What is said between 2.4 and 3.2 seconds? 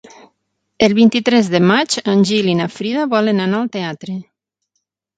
i na Frida